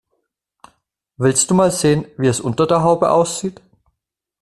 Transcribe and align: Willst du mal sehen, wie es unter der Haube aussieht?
Willst 1.17 1.51
du 1.51 1.53
mal 1.53 1.69
sehen, 1.69 2.07
wie 2.17 2.25
es 2.25 2.41
unter 2.41 2.65
der 2.65 2.81
Haube 2.81 3.11
aussieht? 3.11 3.61